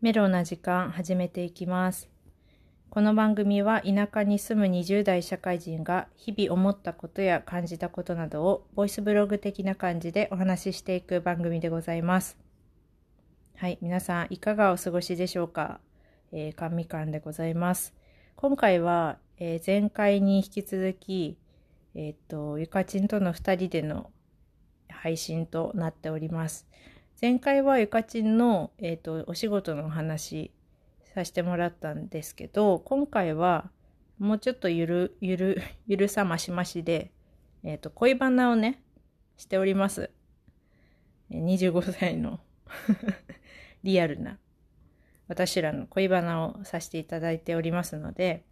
[0.00, 2.08] メロな時間始めていきます。
[2.88, 12.38] この番組は田舎に住む20代社会人が日々思ったことや感じたことなどをボイスブログ的な感じでお話ししていく番組でございます。
[13.56, 15.80] はい、皆さんいかがお過ごしでしょうか、
[16.30, 17.92] えー、かんみかんでございます。
[18.36, 21.36] 今回は、えー前回に引き続き、
[21.96, 24.12] えっ、と、ゆかちんとの2人での
[24.88, 26.68] 配信となっております。
[27.20, 30.52] 前回はゆかちんの、えー、とお仕事のお話
[31.14, 33.70] させてもらったんですけど今回は
[34.20, 37.10] もうちょっとゆるゆるゆるさましましで、
[37.64, 38.80] えー、と恋バナをね
[39.36, 40.10] しております。
[41.30, 42.40] 25歳の
[43.82, 44.38] リアルな
[45.26, 48.44] 私らの恋バナをさせていただいておりますので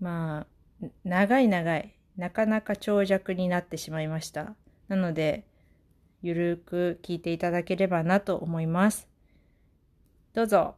[0.00, 0.46] ま
[0.82, 4.56] あ長い長いなかなか長尺になってしまいました。
[4.88, 5.46] なので
[6.26, 9.06] ゆるく聞いていただければなと思います。
[10.32, 10.74] どうぞ。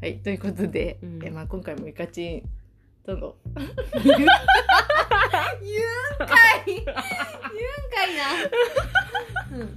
[0.00, 1.24] はい、ということで、うん。
[1.24, 2.42] えまあ、今回もゆかちん
[3.06, 4.34] との言うんか
[6.66, 6.66] い。
[6.66, 6.94] 言うんか
[8.06, 8.16] い
[9.52, 9.56] な。
[9.56, 9.76] うん。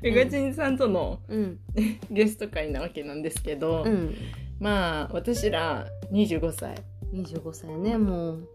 [0.00, 0.54] ゆかちん。
[0.54, 1.58] さんとのうん。
[2.10, 4.16] ゲスト会なわけなんですけど、うん
[4.60, 6.74] まあ私ら25歳。
[7.12, 8.48] 25歳ねもう。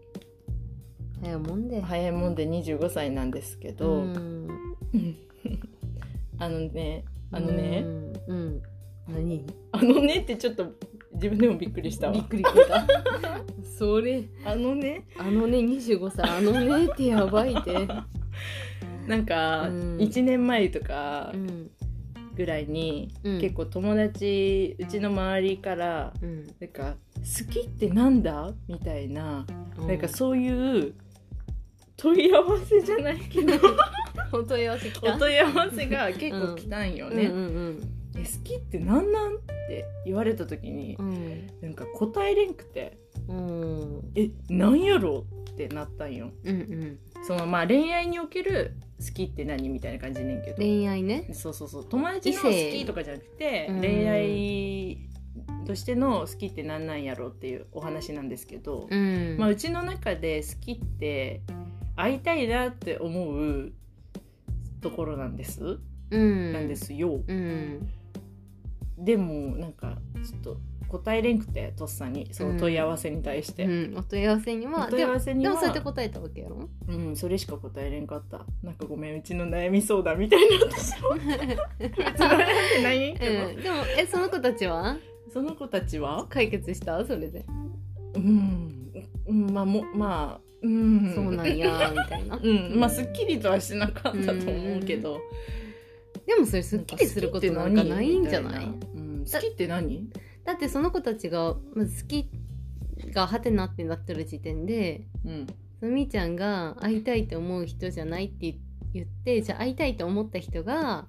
[1.22, 1.80] 早いもんで。
[1.80, 4.48] 早いもんで25歳なんですけど、うん。
[6.38, 8.62] あのねあのね、うん、うん、
[9.08, 9.46] 何？
[9.72, 10.72] あのねってちょっと
[11.14, 12.12] 自分でもびっくりしたわ。
[12.12, 12.86] びっくりした
[13.78, 14.24] それ。
[14.44, 15.04] あのね。
[15.18, 16.28] あのね25歳。
[16.28, 17.88] あのねってやばいで
[19.08, 19.96] なんかうん。
[19.96, 21.70] 1年前とかうん
[22.36, 23.40] ぐらいに、うん。
[23.40, 26.46] 結構友達うちの周りからうん。
[26.60, 29.46] なんか「好きってなんだ?」みたいな、
[29.86, 30.94] なんかそういう
[31.96, 33.52] 問い合わせじゃないけど
[34.32, 37.26] お問い合わせお問い合わせが結構来たんよね。
[37.26, 37.38] うんう
[37.70, 37.90] ん。
[38.16, 39.34] え好きってなんなん？
[39.36, 41.46] って言われた時にうん。
[41.60, 46.30] なんか答えれんくてうん「えなんやろ?」ってなったんよ。
[46.44, 50.56] うんうんそのまあ恋愛における好きって何みたいな感じねんけど。
[50.56, 51.30] 恋愛ね。
[51.32, 51.84] そうそうそう。
[51.88, 54.98] 友達の好きとかじゃなくてうん恋愛
[55.66, 59.36] としての好きって何なんやろっていうお話なんですけど、うん。
[59.38, 61.42] まあ、うちの中で好きって
[61.96, 63.72] 会いたいなって思う
[64.80, 65.78] ところなんです、
[66.10, 66.52] うん。
[66.52, 67.20] なんですよ。
[67.26, 67.88] うん。
[68.98, 70.56] でもなんかちょっと
[70.88, 76.68] 答えれんくてとっさにその問い合わせに対して、うん、お問い合わせにはお問い合わせにはでもそうやって答えたわけやろ？
[76.88, 78.44] うんそれしか答えれんかった。
[78.62, 82.38] なんかごめんうちの悩み相談みたいな私も別に悩ん
[82.76, 83.14] でない？
[83.14, 83.30] で
[83.70, 83.84] も。
[83.98, 84.96] えその子たちは？
[85.32, 86.26] その子たちは？
[86.28, 87.04] 解決した？
[87.04, 87.44] それで、
[88.14, 88.92] うん、
[89.26, 91.12] うん、まあもまあうん。
[91.14, 92.38] そうなんやみたいな。
[92.42, 92.78] うん。
[92.78, 95.20] まあすっきりとはしなかったと思うけど、
[96.26, 98.66] でもそれすっきりすることなんかないんじゃない？
[98.66, 100.08] 好きって何？
[100.44, 102.30] だってその子たちがまず好き
[103.12, 105.46] がハテナってなってる時点でうん。
[105.80, 108.56] そのみーちゃんが会いたいって思う人じゃないって
[108.94, 111.06] 言ってじゃあ会いたいと思った人が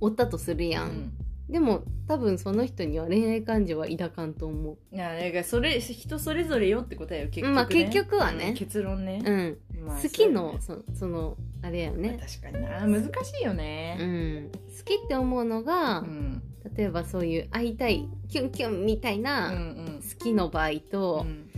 [0.00, 1.12] おったとするやん、
[1.48, 8.48] でも多分その人には恋愛感情は抱かんと思いやだからそれ人それぞれよって答えよ結局、ね、まあ結局はね。
[8.48, 9.22] うん結論ね。
[9.24, 9.58] う、うん。
[9.86, 12.10] まあ好きのそうそそのあれやね。
[12.10, 12.80] ね、確かにな。
[12.80, 16.42] 難しいようねん、好きって思うのが、うん
[16.74, 20.00] 例えばそういう会いたいキュンキュンみたいうんなうん。
[20.02, 21.50] 好きの場合と、うん。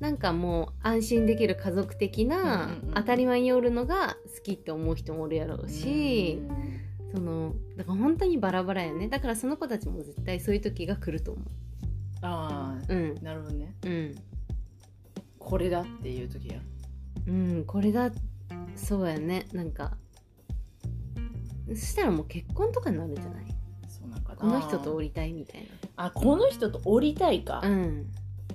[0.00, 2.94] なんかもう安心できる家族的な、うんうんうん。
[2.94, 6.40] 当たり前におるのが好きって思う人もおるやろうし、
[7.14, 9.08] そのだから本当にバラバラやね。
[9.08, 11.40] だからその子たちも絶対そういう時が来ると思
[12.22, 13.22] ああううん。
[13.22, 13.74] なるほどね。
[13.84, 14.14] うん。
[15.38, 16.60] これだっていう時や。
[17.26, 18.10] うんこれだ
[18.74, 19.46] そうやね。
[19.52, 19.96] なんか
[21.68, 23.51] そしたらもう結婚とかになるんじゃない？
[24.36, 24.52] かな。
[24.52, 25.66] この人と降りたいみたい
[25.96, 28.06] あこの人と降りたいか、なうん。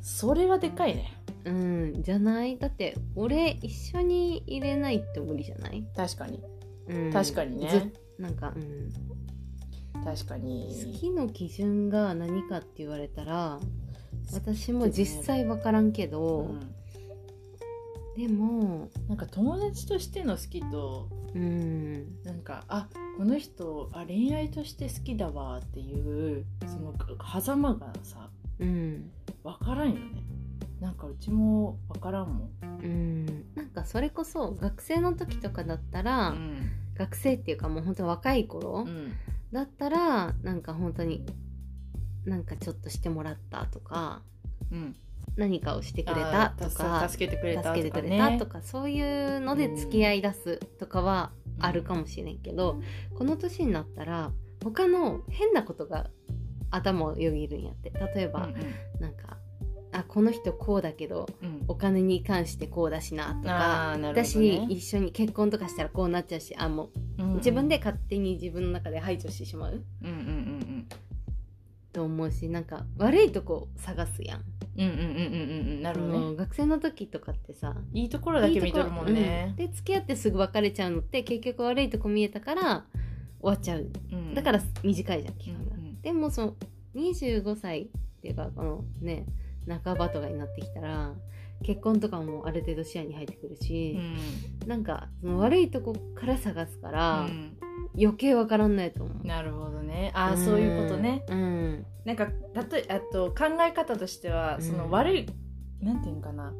[0.02, 1.14] それはでかいね。
[1.46, 2.04] うん。
[2.04, 2.58] じゃない？
[2.58, 6.44] だって俺一緒に入れないって無理じゃない、確かに。
[6.88, 7.70] うん、確かにね。
[7.70, 13.60] ずなんか、うん、確か好にきの基準が何かって言われたら
[14.34, 16.60] 私も実際分からんけうど、ん
[18.18, 22.24] でもなんか友達としての好きとうん。
[22.24, 26.96] なんかあこの人あ恋愛として好きだわっていうその
[27.42, 29.12] 狭間がさうん。
[29.44, 30.24] 分からんよね。
[30.80, 32.50] なんかうちも分からんもん、
[32.84, 33.26] うん。
[33.56, 36.72] なんかそれこそ学生の時とかだったら、ん。
[36.96, 39.14] 学生っていうかもう本当若い頃、うん。
[39.52, 41.24] だったらなんか本当に
[42.26, 44.22] なんかちょっとしてもらったとか
[44.72, 44.96] うん
[45.36, 52.82] 何かをしてくれたとかあ助けてくれたとか、ね、助けてくれたとかそういうので付き合い出すとかはあるかもしれんけど、
[53.16, 54.32] この年になったら
[54.64, 56.08] 他の変なことが
[56.72, 57.92] 頭をよぎるんやって。
[58.16, 58.56] 例えば、うん
[59.00, 59.38] なんか
[59.94, 61.64] あこの人こうだけどうん。
[61.68, 64.14] お金に関してこうだしなとかなね。
[64.14, 69.84] だし一緒に結婚とかしたらこうなっちゃうしあもううん自分で勝手に自分の中で排除してしまう。
[70.04, 70.17] うん
[71.98, 74.44] と思うしなんか悪いとこ探すやん。
[74.78, 76.36] うんうんうんうんうんうんなるほどね。
[76.36, 79.68] 学生の時とかってさいいところだけ見とるもんいいねとこうん。
[79.72, 82.86] で付き合ってすぐ別れちゃうのって結局悪いとこ見えたから
[83.42, 83.90] 終わっちゃう。
[84.12, 84.36] うん。
[84.36, 86.56] だから短いじゃん期間が、うんうんでもその
[86.96, 87.88] 25歳っ
[88.22, 89.26] ていうかこのね
[89.68, 91.16] 半ばとかになってきたら
[91.64, 94.68] 結婚とかもある程度視野に入ってくるうし、ん。
[94.68, 97.58] なんかその悪いとこから探すから、うん。
[98.00, 99.28] 余計わからんないと思う。
[99.28, 100.12] なるほどね。
[100.14, 101.24] ああそういうことね。
[101.30, 101.86] うん。
[102.06, 104.62] なんか例えあと考え方としてはうん。
[104.62, 105.26] その悪い、
[105.82, 106.54] なんていうんかな。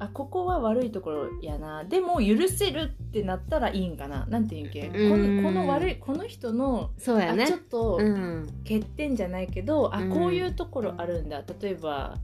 [0.00, 1.84] あここは悪いところやな。
[1.84, 4.26] でも許せるってなったらいいんかな。
[4.26, 5.10] なんていうんけ、うん。
[5.10, 7.44] このこの悪いこの人の、そうやね。
[7.44, 8.46] あちょっとうん。
[8.64, 10.10] 欠点じゃないけど、あうん。
[10.10, 11.42] こういうところあるんだ。
[11.60, 12.16] 例えば、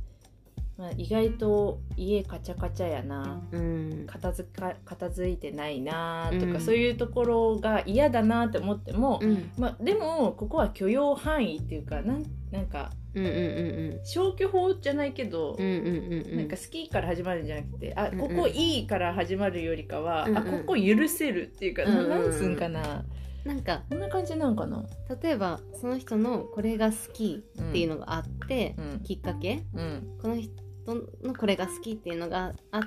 [0.81, 3.47] まあ、意外と家カチャカチャやな。
[3.53, 4.05] うん。
[4.07, 6.61] 片付か片付いてないなとか、うん。
[6.61, 9.51] そういうところが嫌だなって思っても、うん。
[9.59, 16.37] まあ、でもここは許容範囲っていうかなんなんかうんうんうん消去法じゃないけど、うんうんうんうん。
[16.39, 20.39] なんか好きから始まるんじゃなくてあここいいから始まるよりかは、うんうん。
[20.39, 22.09] あここ許せるっていうか、うんうんうん。
[22.09, 23.05] なんつうんかな。
[23.45, 24.85] なんかこんな感じなんかな、
[25.23, 29.01] 例えばその人のこれが好きっていうのがあって、うん。
[29.01, 29.65] きっかけ？
[29.75, 30.19] うん。
[30.21, 30.51] この人
[30.95, 32.83] のこれが好きっていうのがあっ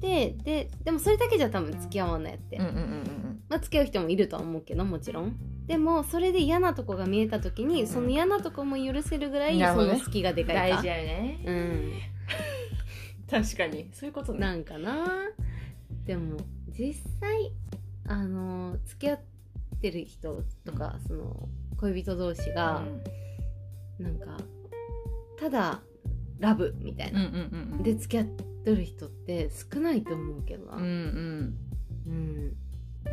[0.00, 5.36] てででもそれだけじゃ多分付き合わないって、うんうんうんまあ、付き合う人もいるとは思うけどもちろん。
[5.66, 9.92] でもそれで嫌なとこが見えた時に、うんその嫌なとこも許せるぐらい、なるほどね。
[9.94, 10.76] その好きがでかいか。
[10.76, 11.92] 大事やよね、うん。
[13.30, 13.88] 確かに。
[13.92, 14.40] そういうことね。
[14.40, 15.06] なんかな。
[16.04, 16.38] でも
[16.70, 17.52] 実際
[18.06, 19.20] あの付き合っ
[19.82, 21.48] てる人とか、その
[21.78, 22.82] 恋人同士が、
[23.98, 24.38] なんか
[25.38, 25.80] ただ
[26.38, 27.30] ラブみたいな、
[27.82, 31.56] で付き合ってる人って少ないと思うけどな、うんうん。
[32.06, 32.56] うん。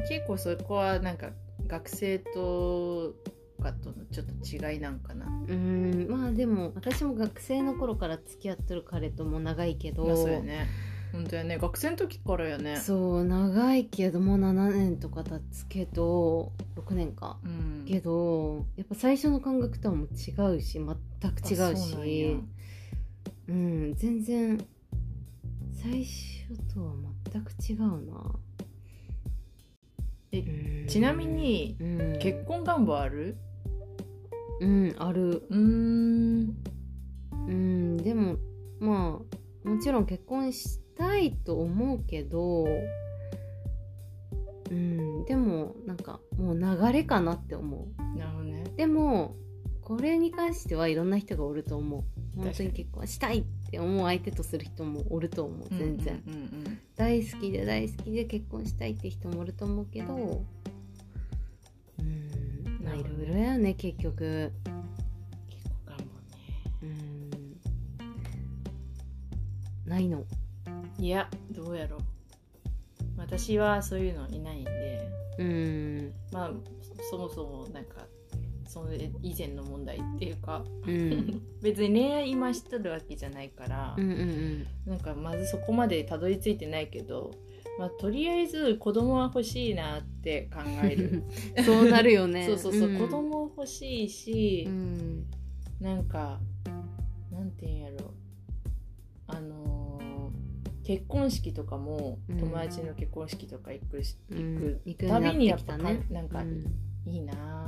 [0.10, 1.32] 結構そこはなんか
[1.68, 3.16] 学生と
[3.62, 6.08] かとのちょっと違いなんかな、うん。
[6.10, 10.68] まあでも私も学生の頃から付き合ってる彼とも長いけど、まあそうやね。
[11.12, 11.58] 本当やね。
[11.58, 12.78] 学生の時からやね。
[12.78, 17.38] そう長いけどもう7年とか経つけど6年か。
[17.44, 17.86] うん。
[17.88, 22.38] けどやっぱ最初の感覚とはもう違うし全く違うし
[23.48, 24.58] うん全然
[25.72, 26.94] 最初とは
[27.32, 28.36] 全く違うな。
[30.32, 30.88] えうん。
[30.88, 32.20] ちなみにうん。
[32.20, 33.38] 結婚願望ある？
[34.62, 35.44] うんある。
[35.50, 36.56] うーん。
[37.32, 38.38] うんでも
[38.80, 39.22] ま
[39.66, 42.66] あもちろん結婚したいと思うけど
[44.72, 48.18] うんでもなんかもう流れかなって思う。
[48.18, 48.64] なるほどね。
[48.76, 49.36] でも
[49.82, 60.46] これに関してはいろんな人がおると思う本当に結婚したいって思う相手とする人もおると思う全然、うんうん大好きで大好きで結婚したいって人もおると思うけど
[62.00, 64.52] うんまあいろいろやね結局。
[64.68, 64.76] うん
[65.50, 66.04] 結婚願望
[66.38, 66.38] ね。
[66.84, 66.86] う
[69.88, 69.90] ん。
[69.90, 70.24] ないの。
[71.00, 72.00] いやどうやろう。
[73.18, 75.10] 私はそういうのいないんで。
[75.40, 76.14] うん。
[76.32, 76.52] まあ
[77.10, 78.06] そもそもなんか
[78.68, 81.42] その以前の問題っていうか、うん。
[81.62, 87.32] 別に恋愛今しとるわけじゃないから、うんうんなんかまずそこまでたどり着いてないけど、
[87.80, 91.24] まあ、とりあえず子供は欲しいなって考える。
[91.58, 92.46] う んそうなるよね。
[92.48, 92.98] そうそうそう、ん。
[92.98, 95.26] 子供欲しいしう、ん。
[95.80, 96.40] なんか
[97.32, 98.14] なんていうんやろ
[99.28, 100.06] あのー
[100.86, 102.38] 結婚式とかもうん。
[102.38, 106.64] 友達の結婚式とか行く行行くたびにやっぱねなんかうん
[107.08, 107.65] いいなー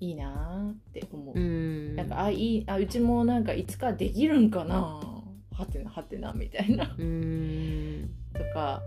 [0.00, 1.96] いいなーって思う、うん。
[1.96, 5.00] なんかあいいあうちもなんかいつかできるんかな
[5.52, 6.94] はてなはてなみたいな。
[6.96, 8.10] うん。
[8.32, 8.82] とか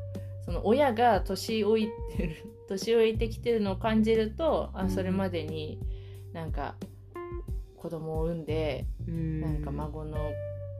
[0.45, 2.35] その親が年老いてる
[2.69, 4.89] 年老いてきてるのを感じるとあうん。
[4.89, 5.79] それまでに
[6.33, 6.75] なんか
[7.75, 9.41] 子供を産んでうん。
[9.41, 10.17] なんか孫の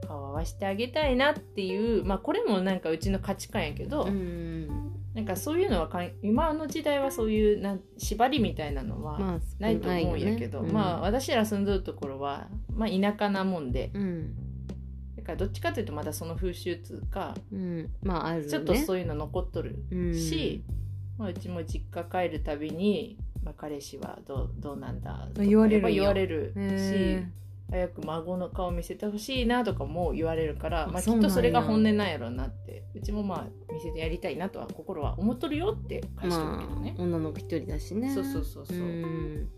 [0.06, 4.81] 顔を合わせてあげたいなっていうまあこれもなんかうちの価値観やけど、うん
[5.14, 13.90] なんかそういうのはかん今の時代はそういうなん縛りみたいなのはまあないと思うんやけど、少ないよねまあ私ら住んどるところは、まあ、田舎なもんで。
[13.94, 14.34] うん。
[15.16, 17.90] だからどっちかというとまだその風習つうかうん。
[18.02, 18.48] まああるね。
[18.48, 20.14] ちょっとそういうの残っとるうん。
[20.14, 20.64] し、
[21.18, 25.80] まあ、うちも実家帰るたびに、まあ、彼氏はどうどうなんだとか言われ
[26.26, 27.26] るしへ
[27.72, 38.14] 早く孫の顔見せてほしいなとかも言われるからまあ、きっとそれが本音なんやろうなってうちもまあ見せてやりたいなとは心は思っとるよって返してるけどね、まあ、女の子一人だしね。
[38.14, 39.48] そうそうそうそう、うん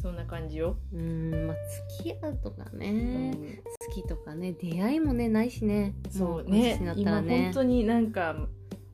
[0.00, 1.56] そんな感じよ、うんまあ
[2.00, 3.56] 付き合うとかね、うん。
[3.88, 4.52] 好きとかね。
[4.52, 5.94] 出会いもねないしね。
[6.10, 7.36] そうもこの年になね。
[7.36, 8.34] 今本当になんか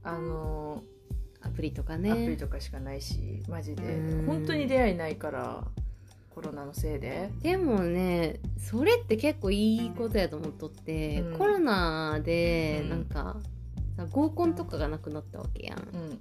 [0.02, 0.82] あの
[1.40, 3.84] アプリとかアねプリとかしかないしマジで。
[3.84, 4.26] うん。
[4.26, 5.66] 本当に出会いないから
[6.38, 7.32] コロナのせいで？
[7.42, 11.38] でもねそれって結構いいことやと思っとって、うん。
[11.38, 12.90] コロナでうん。
[12.90, 13.36] なんか、
[13.96, 15.78] さ合コンとかがなくなったわけやん。
[15.78, 16.20] うん。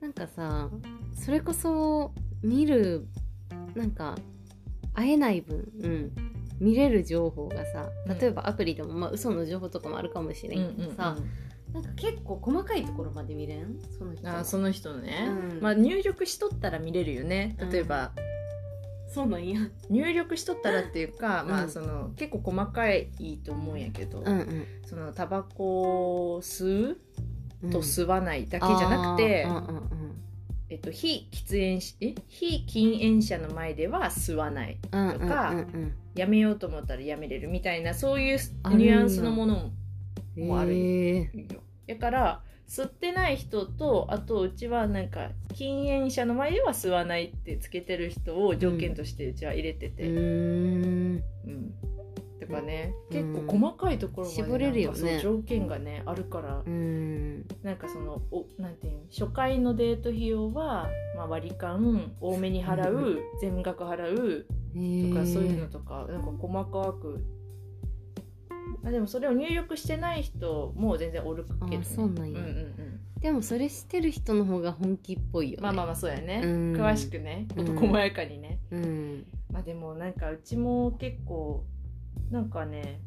[0.00, 0.70] なんかさ
[1.14, 3.06] それこそ見る
[3.74, 4.16] なんか
[4.94, 6.12] 会えない分、うん、
[6.58, 8.18] 見れる情報がさうん。
[8.18, 11.18] 例えばアプリでも、まあ嘘の情報とかもあるかもしれんけどさ、
[11.74, 13.78] なんか結構細かいところまで見れん？
[13.98, 14.38] その人の。
[14.38, 15.60] あその人のね、うん。
[15.60, 17.58] まあ入力しとったら見れるよね。
[17.70, 18.12] 例えば、
[19.14, 19.60] そうなんや。
[19.88, 21.50] 入力しとったらっていうか、うん。
[21.50, 23.08] まあその結構細かい
[23.44, 24.66] と思うんやけど、うんうん。
[24.84, 26.98] そのタバコを吸う
[27.62, 29.46] うんと吸わないだけじゃなくて、
[30.68, 32.14] えっと、非喫煙しえ？
[32.28, 35.54] 非禁煙者の前では吸わないうんとか
[36.14, 38.38] やめようと思ったらやめれるみたいなそういう
[38.70, 39.70] ニュアンスのもの
[40.36, 41.26] うんもあるよ。
[41.86, 51.22] だから吸ってない人とあとうちはなんか禁煙者の前では吸わないってつけてる人を条件としてうちは入れてうて、うん。
[52.40, 53.34] とかね、うん。
[53.34, 55.20] 結構細かいところまで絞れるよね。
[55.20, 57.46] 条件がねあるから、うん。
[57.62, 67.24] なんかそのおなんていうの初回のデート費用は、まあ、割り勘多めに払う、う全額払うとかそういうのとかなんか細かく
[68.84, 72.40] あでもそれを入力してない人も全然おるけど、ね、あそうなんや。
[72.40, 73.00] うんうんうん。
[73.20, 75.62] でもそれしてる人の方が本気っぽいよね。
[75.62, 76.72] まあまあまあそうやね、うん。
[76.74, 77.46] 詳しくね。
[77.56, 77.66] うん。
[77.66, 79.26] 事細やかにね、うん。
[79.50, 81.64] まあでもなんかうちも結構
[82.30, 83.00] なんかね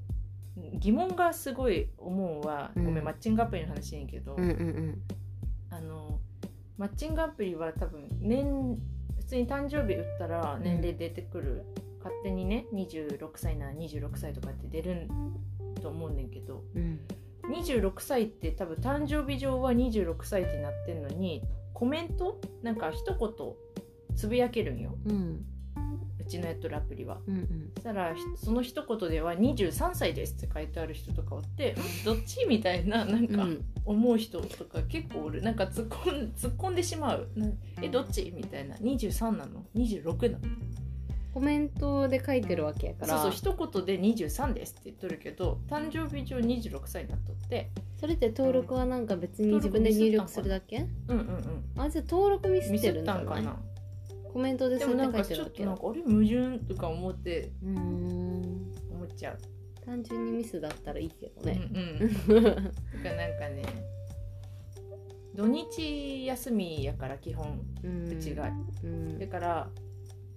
[0.74, 2.86] 疑問がすごい思うは、うん。
[2.86, 5.02] ごめんマッチングアプリの話やんけど、うんうん
[5.70, 6.20] あの
[6.78, 8.80] マッチングアプリは多分年
[9.18, 11.66] 普通に誕生日打ったら年齢出てくる、
[11.98, 15.08] 勝手にね26歳なら26歳とかって出るん
[15.80, 17.00] と思うねんけどうん。
[17.50, 21.42] 26歳って多分誕生日上は26歳ってなってんのに
[21.74, 24.98] コメントなんか一言つぶやけるんよ。
[25.06, 25.46] うん。
[26.20, 27.20] うちのやっとるアプリは。
[27.26, 27.72] うんうん。
[27.76, 33.66] そしたらひその一言では「23歳です」って書いてある人とかおって「どっち?」みたいななんかうん。
[33.86, 35.42] 思う人とか結構おる。
[35.42, 37.30] なんか突っ込ん突っ込んでしまう。
[37.36, 37.48] な
[37.82, 38.76] えどっちみたいな。
[38.76, 40.44] 23なの？26なの？
[41.38, 43.08] コメントで書いてるわけやから。
[43.10, 47.70] そうそう一言で23ですって言っとるけど誕生日上26歳になっとって。
[48.00, 50.88] それって登録はなんか別に自分で入力するだけ？
[51.08, 51.28] うんうん
[51.76, 51.82] うん。
[51.82, 53.26] あじゃあ登録ミスってるんじゃない？
[53.26, 53.60] たんかな。
[54.34, 58.74] コメントででそうやって書もなんかちょいてるわけやっとなんかあれ矛盾とか思ってうーん。
[58.92, 59.38] 思っちゃう、
[59.86, 61.62] 単純にミスだったらいいけどね。
[62.28, 62.44] うんうん。
[62.46, 62.64] なんか
[63.50, 63.62] ね
[65.36, 68.12] 土日休みやから基本うん。
[68.12, 68.52] うちが。
[68.84, 69.20] うん。
[69.20, 69.70] だから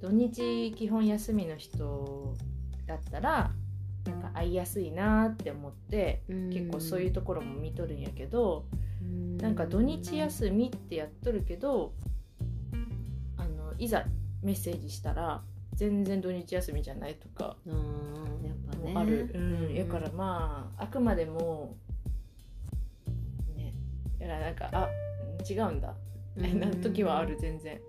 [0.01, 2.35] 土日基本休みの人
[2.87, 3.51] だったら
[4.07, 8.65] なんか会いやすいなって思って結構そういうところも見とるんやけど
[9.41, 11.93] なんか土日休みってやっとるけど
[13.37, 14.05] あのいざ
[14.43, 15.43] メッセージしたら
[15.75, 17.73] 全然土日休みじゃないとかや
[18.53, 18.93] っぱね。
[18.93, 19.39] もある、う
[19.73, 21.77] ん、やからまああくまでも
[23.55, 23.75] ね
[24.19, 24.89] だからなんかあ
[25.49, 25.95] 違うんだ。
[26.37, 27.81] な 時はある全然、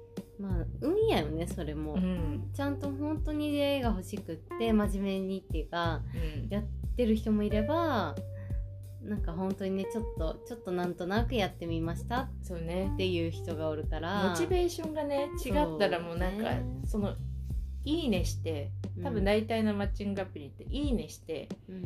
[0.42, 2.50] まあ運やよねそれも、うん。
[2.54, 6.50] ちゃんと本当に出会いが欲しくって真面目にっていうかうん。
[6.50, 6.64] やっ
[6.98, 8.16] てる人もいれば
[9.04, 12.30] なんか本当にねちょっとちょっとなんとなくやってみました。
[12.44, 12.92] そうね。
[12.94, 14.30] っていう人がおるから。
[14.30, 16.66] モチベーションがね違ったらもうなんかそうね。
[16.86, 17.16] その
[17.84, 18.72] いいねして
[19.04, 21.84] 多分大体のマッチングアプリっていいねしてうん。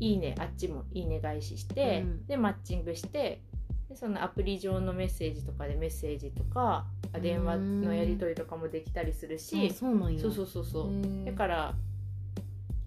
[0.00, 2.26] いいねあっちもいいね返しして、うん。
[2.26, 3.40] でマッチングして
[3.88, 10.20] でそのアプリ上のメッセージとかでメッセージとかあ電話のやり取りとかもできたりするし、あそうなんや。
[10.20, 11.74] そうそうそうそう、だから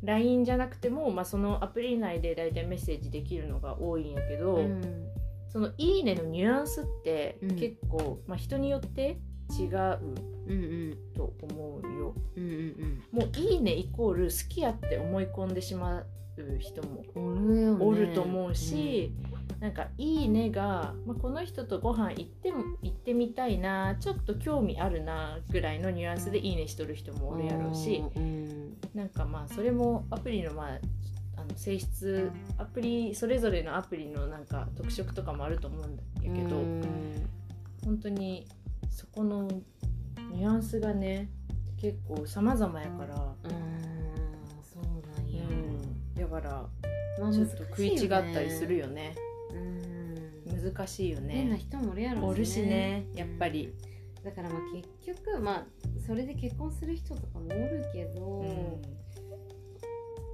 [0.03, 5.07] LINE じゃなくても、まあ、そのアプリ内で大体メッセージできるのが多いんやけど、うん。
[5.49, 7.55] その「いいね」のニュアンスってうん。
[7.55, 9.17] 結構、まあ、人によって
[9.59, 9.99] 違う
[10.47, 10.97] うんうん。
[11.15, 12.13] と思うよ。
[12.35, 16.05] うんうんもう「いいね」イコール好きやって思い込んでしまう
[16.59, 19.11] 人もうんおると思うし、
[19.59, 30.79] なんか「いいねが」まあ、この人とご飯行っても行ってみたいなちょっと興味あるなぐらいのニュアンスで「いいね」しとる人もおるやろうしうんなんかまあそれもアプリのまあ
[31.37, 36.81] あの性質アプリそれぞれのアプリのなんか特色とかもあると思うんだけど、うん
[37.85, 38.45] 本当に
[38.89, 39.47] そこの
[40.33, 41.29] ニュアンスがね
[41.77, 43.77] 結構様々やからうん
[46.15, 46.67] だから
[47.19, 49.15] まあちょっと食い違ったりするよよね。
[49.15, 49.26] うん
[50.71, 53.73] 難しいよ変なね人もおるやろおるしねやっぱり、
[54.23, 54.87] だからまあ結
[55.19, 55.65] 局まあ
[56.05, 58.43] それで結婚する人とかもおるけど、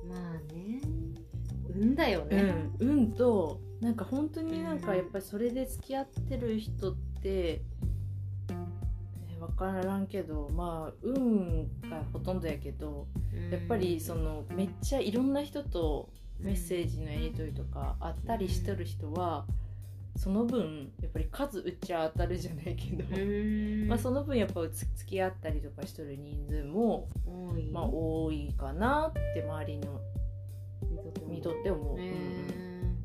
[0.07, 0.81] まあね。
[1.75, 7.61] 運だようね、ん、運となんか本当になんかやっぱりそれで付き合ってる人って、え
[9.39, 13.49] 分からんけどまあ運がほとんどやけどうん。
[13.51, 16.09] やっぱりそのめっちゃいろんな人と
[16.39, 19.45] メッセージのやり取りとかあったりしてる人は
[20.15, 23.87] その分やっぱり数打っちゃ当たるじゃないけど、うん。
[23.87, 27.65] まあその分やっぱつ付き合ったりとかしてる人数も、多い。
[27.71, 29.99] まあ、多いかなって周りの
[31.27, 32.97] 見とって思う、ねうん。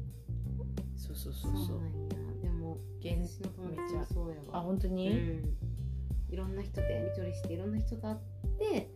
[0.96, 1.80] そうそうそうそう。
[2.42, 4.00] でも現私の友めっちゃ。
[4.00, 4.58] 達もそうやわ。
[4.58, 5.56] あ本当に、うん、
[6.30, 8.16] いろんな人とやり取りしていろんな人と会っ
[8.58, 8.90] て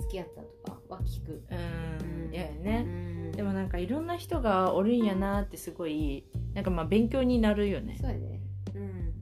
[0.00, 2.34] 付き合ったとかは聞く、うん、うん。
[2.34, 2.90] いやね、う
[3.30, 3.32] ん。
[3.32, 7.98] でもなんかいろんな人がおるんやなってすごいなんかまあ勉強になるよね。
[8.00, 8.40] そうやで
[8.74, 9.12] うん。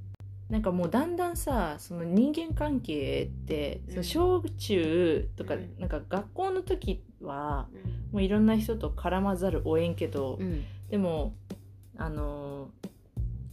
[0.48, 3.92] なんかもうだんだんさその人間関係って、うん。
[3.92, 5.74] その小中とか、うん。
[5.78, 7.68] なんか学校の時は
[8.12, 10.64] もういろんな人と絡まざるをえんけど、うん。
[10.90, 11.34] でも
[11.96, 12.68] あの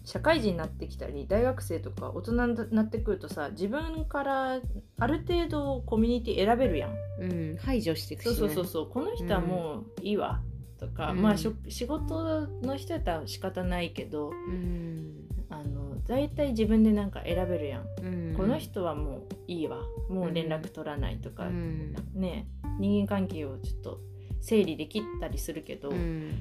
[0.04, 4.60] 社会人になってきたり大学生とか大人になってくるとさ自分から
[4.98, 6.92] ある程度コミュニティ選べるやん。
[7.22, 8.90] うん、排除していくし、ね、そうそうそうそう。
[8.90, 10.42] この人はもういいわ
[10.80, 11.22] とか、うん。
[11.22, 15.14] まあしょ仕事の人やったら仕方ないけどうん、
[15.50, 19.78] あの大体自分でなんか選べるやん、うん、この人はもういいわ。
[20.10, 21.96] もう連絡取らないとか、うん。
[22.14, 22.48] ね
[22.80, 24.00] 人間関係をちょっと
[24.42, 26.32] 整理できたりするけど、うん。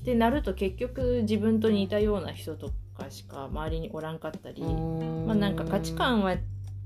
[0.00, 6.36] ってなると結局自分と似たような人とかしか周りにおらんかったり、まあなんか価値観は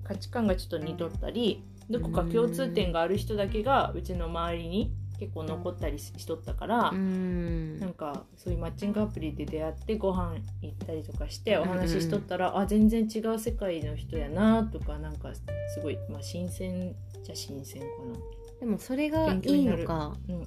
[0.05, 7.79] 価値観がちょっと似とったりどこか共通点がある人だけがうちの周りに結構残ったりししとったから、うん。
[7.79, 11.63] なんかそういうマッチングアプリで出会ってご飯行ったりとかしてうん。
[11.63, 18.19] うんお話ししとったら、あ全然違う世界の人やなとかなんかすごい、まあ、新鮮じゃ新鮮かな。
[18.61, 20.15] でもそれがいいのか。
[20.29, 20.47] うんうん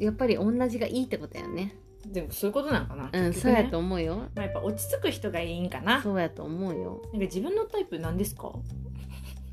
[0.00, 1.74] やっぱり同じがいいってことやね。
[2.06, 4.28] うん、でもそういうことなのかな、うん、そうやと思うよ。
[4.36, 6.00] まあ、やっぱ落ち着く人がいいんかな。
[6.00, 7.02] そうやと思うよ。
[7.06, 8.52] なんか自分のタイプ何ですか？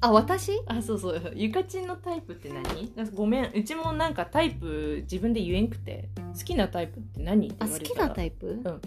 [0.02, 0.52] あ私？
[0.68, 1.34] あそうそう。
[1.36, 2.92] ゆかちんのタイプって何？
[3.16, 3.52] ごめん。
[3.54, 6.10] うちもなんかタイプ自分で言えんくて。
[6.38, 7.48] 好きなタイプって何？
[7.48, 8.08] ってあ言われたら。
[8.10, 8.82] なタイプ、うん。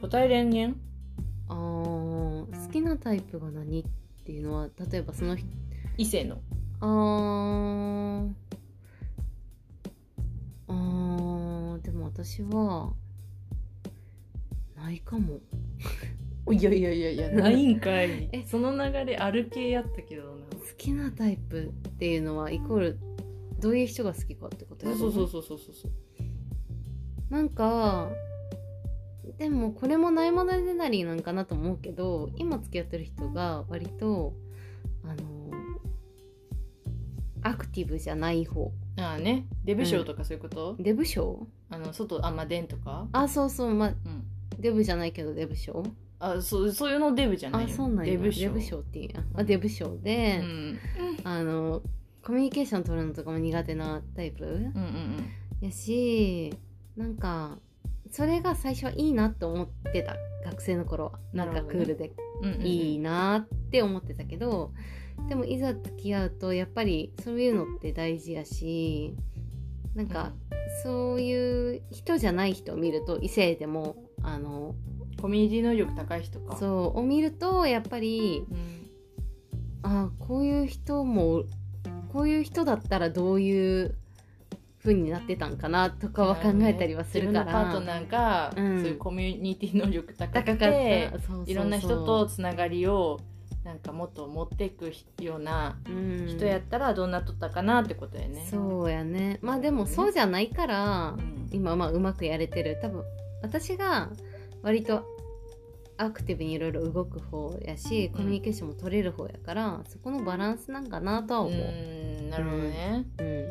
[0.00, 0.76] 答えれんげん。
[1.48, 3.84] あー好きなタイプが何っ
[4.24, 5.46] ていうのは例えばその人
[5.98, 6.38] 異性の。
[6.80, 8.30] あー
[10.68, 12.92] あーでも私は
[14.76, 15.40] ないかも
[16.50, 17.30] いやいやいやいや。
[17.30, 18.28] ないんかい。
[18.32, 18.44] え。
[18.46, 20.30] その流れある系やったけどな。
[20.30, 20.36] 好
[20.76, 22.98] きなタイプっていうのはイコール
[23.60, 25.92] どういう人が好きかってことやろそうそうそうそうそうそう
[27.32, 28.08] なんか
[29.38, 34.34] でもこれもないものでなりなんかなと思うけど今付き合ってる人が割と
[35.04, 35.50] あの
[37.42, 38.72] アクティブじゃない方。
[38.98, 39.46] ああね。
[39.64, 43.08] デブ賞とかそういうこと、デブ賞あの外あんま出んとか？
[43.12, 43.74] あそうそう。
[43.74, 44.24] まあうん。
[44.58, 45.82] デブじゃないけどデブ賞
[46.20, 47.68] あそうそういうのデブじゃないよ。
[47.72, 48.12] あそうなんや。
[48.12, 49.12] デブ賞デブ賞っていう。
[49.12, 50.78] んやあデブ賞でう、ん。
[51.24, 51.82] あの
[52.22, 54.44] コミュニケーション取るのとかも苦手なタイプ？
[54.44, 55.30] うんうん
[55.60, 56.54] やし
[56.96, 57.58] なんか
[58.10, 60.14] それが最初はいいなって思ってた。
[60.44, 61.12] 学生の頃は。
[61.34, 62.12] なんかクールで。
[62.42, 64.72] うんうんいいなって思ってたけど、
[65.28, 69.14] でもいざ付き合うとやっぱりそういうのって大事やし
[69.94, 70.32] なんか、
[70.82, 74.74] そういう人じゃない人を見ると異性でもあの
[75.20, 76.56] コミュニティ能力高い人か。
[76.56, 78.80] そうを見るとやっぱりうん。
[79.82, 81.44] あこういう人も
[82.12, 83.96] こういう人だったらどういう
[84.82, 88.80] 風になってたんかなとかは考えたりはするから、自分のパートナーが、うん。
[88.80, 91.10] そういうコミュニティ能力高くて
[91.46, 93.20] いろんな人とつながりを
[93.64, 94.92] なんかもっと持っていく
[95.22, 98.46] ようなうん人やったらどんなとったかなってことやね。
[98.50, 99.38] そうやね。
[99.42, 101.48] まあでもそうじゃないから、うん。
[101.52, 102.78] 今まあうまくやれてる。
[102.82, 103.02] 多分
[103.42, 104.10] 私が
[104.62, 105.04] 割と
[105.96, 113.06] アクティブにいろいろ動く方やしコミュニケーションも取れる方やから、そこのバランスなんかなとは思う、うんなるほどね。
[113.18, 113.50] うん。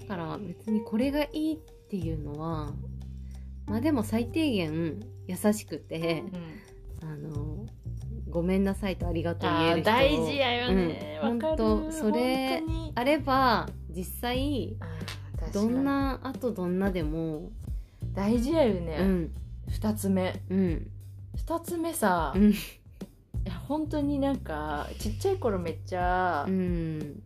[0.00, 1.58] だから別にこれがいいっ
[1.88, 2.72] ていうのは
[3.66, 6.24] まあでも最低限優しくて
[7.02, 7.08] うん。
[7.08, 7.66] あの
[8.28, 9.90] ごめんなさいとありがとう言える人。
[9.90, 11.20] 大事やよね。
[11.22, 11.38] わ、うん。
[11.38, 11.56] かる。
[11.56, 12.62] ほんとそれ
[12.94, 14.76] あれば実際
[15.52, 15.68] どに。
[15.68, 17.50] んなあとどんなでも
[18.12, 18.98] 大事やようね。
[18.98, 19.30] ん
[19.70, 20.42] 二、つ目。
[20.50, 20.90] うん。
[21.36, 22.50] 二つ目さ、いうん。
[23.44, 27.22] や本当になんかちっちゃい頃めっちゃ、うん。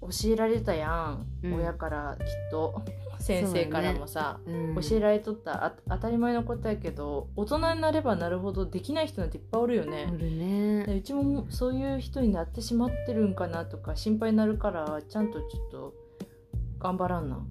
[0.00, 1.54] 教えられたやん、うん。
[1.54, 2.82] 親からきっと。
[3.18, 4.74] 先生からもさ、うん。
[4.74, 5.64] 教えられとった。
[5.64, 10.06] あ当たり前のことやけど大人になればなるほどできない人なんていっぱいおるよね。
[10.06, 10.84] ね。
[10.86, 15.94] でうちもそういう人になってしまってるんかなとか心配になるからちゃんとちょっと
[16.80, 17.46] 頑張らんな、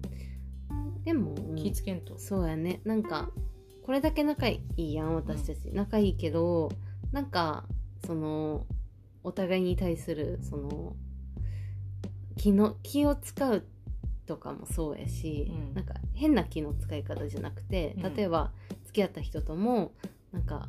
[1.04, 2.18] でも気ぃつけんと。
[2.18, 2.82] そうやね。
[2.84, 3.30] なんか
[3.82, 6.70] これだけ仲いいやん私たち、仲いいけど
[7.10, 7.64] なんか
[8.06, 8.66] その
[9.24, 10.96] お互いに対するその
[12.36, 13.64] 気の気を使う
[14.26, 15.74] とかもそうやし、うん。
[15.74, 18.14] なんか変な気の使い方じゃなくてうん。
[18.14, 18.52] 例えば
[18.86, 19.92] 付き合った人とも
[20.32, 20.68] なんか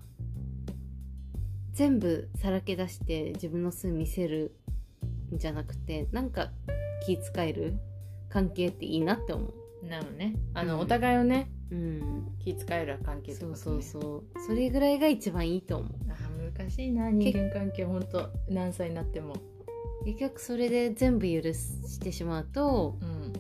[1.74, 4.56] 全部さらけ出して自分の素見せる
[5.34, 6.50] んじゃなくてなんか
[7.06, 7.74] 気使える
[8.30, 9.54] 関係っていいなって思う。
[9.88, 10.36] なのね。
[10.54, 10.80] あの、うん。
[10.82, 14.40] お互いをねうん、気遣える関係ってそうそうそう。
[14.48, 15.92] それぐらいが一番いいと思う。
[16.10, 19.36] あー難しいな人間関係ほんと何歳になっても。
[20.06, 23.34] 結局それで全部許してしまうとうん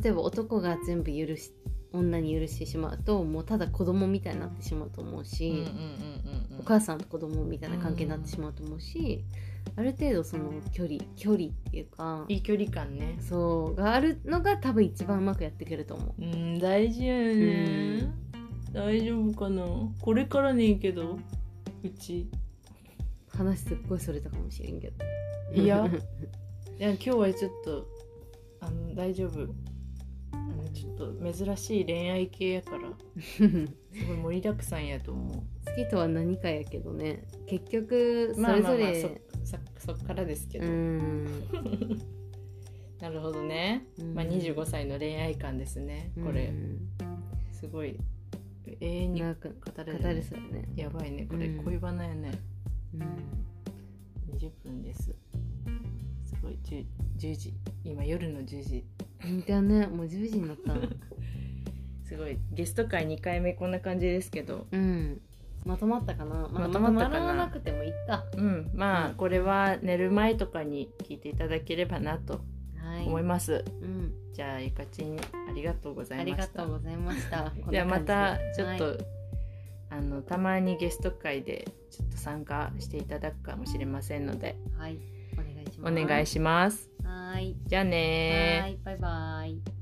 [0.00, 1.52] 例えば男が全部許し
[1.92, 6.60] 女に許してしまうともうただ子供みたいになってしまうと思ううんうんし、うんうん。
[6.60, 9.24] お母さんと子供みたいな関係になってしまうと思うし、
[9.76, 13.16] ある程度その距離距離っていうかいい距離感ね。
[13.20, 16.22] そうがあるのが多分一番うまくやってくれると思う。
[16.22, 18.12] うん大事やね、
[18.72, 19.64] 大丈夫かな。
[20.00, 21.18] これからねんけど
[21.84, 22.28] うち。
[23.28, 25.04] 話すっごいそれたかもしれんけど。
[25.54, 25.86] いや。
[26.78, 27.86] いや今日はちょっと
[28.60, 29.46] あの大丈夫。
[30.32, 32.92] あのちょっと珍しい恋愛系やから。
[33.22, 35.34] すごい盛りだくさんやと思う。
[35.70, 37.28] 好きとは何かやけどね。
[37.46, 39.22] 結局そまあれぞれ
[39.88, 41.24] そそっからですけど、うん。
[43.00, 44.14] なるほどね、うん。
[44.14, 46.12] まあ、25歳の恋愛観ですね。
[46.22, 46.88] これ、うん
[47.52, 47.98] すごい。
[48.80, 50.14] 永遠に語れる、
[50.52, 50.68] ね。
[50.76, 51.26] やばいね。
[51.26, 51.64] これうん。
[51.64, 52.32] 恋バナやね、
[52.94, 53.00] うん。
[54.36, 55.14] 20分です。
[56.24, 56.58] すごい。
[56.64, 56.84] 10,
[57.16, 57.54] 10時。
[57.82, 58.84] 今夜の10時。
[59.20, 59.86] 本当やね。
[59.86, 60.76] もう10時になった。
[62.04, 62.38] すごい。
[62.52, 64.66] ゲスト会2回目こんな感じですけど。
[64.70, 65.20] うん
[65.64, 67.26] まとまったかな、まあ、まとまったかな？
[67.26, 68.24] まなくてもいいか。
[68.36, 68.70] うん。
[68.74, 69.14] まあ、うん。
[69.16, 72.40] これは寝る前とかに聞いていただければなと
[72.82, 73.06] はい。
[73.06, 77.52] 思います、うん、じゃあゆかちんありがとうございありがましたとうございました。
[77.62, 77.78] こんで。
[77.80, 78.98] はまたちょっと、はい
[79.90, 84.54] あのたまにゲスト会でちょっと参加していただくかもしれませんので。
[84.76, 84.98] はい、
[85.32, 86.06] お願いしおます。
[86.06, 86.90] 願いします。
[87.02, 87.56] はい。
[87.64, 88.62] じゃあねー。
[88.62, 88.78] はい。
[88.84, 89.77] バイバイ